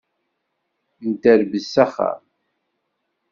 Nedderbez 1.09 1.65
s 1.73 1.75
axxam. 1.85 2.21